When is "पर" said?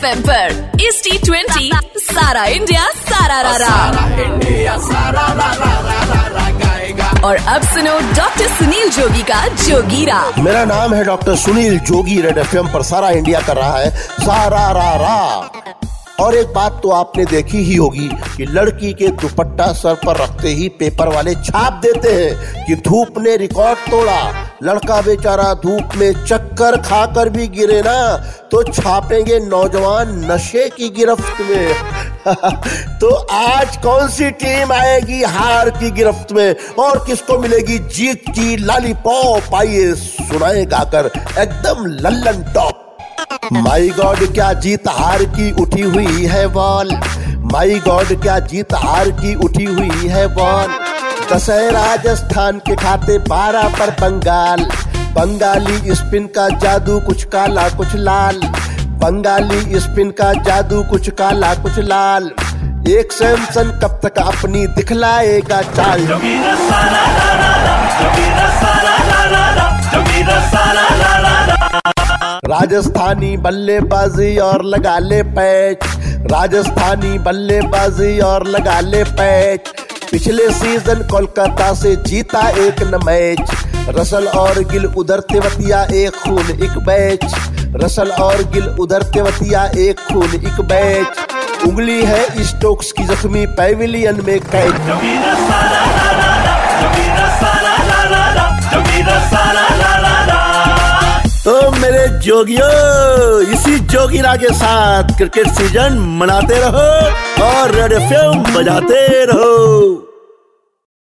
0.20-0.80, 12.72-12.82, 20.06-20.16, 53.62-53.90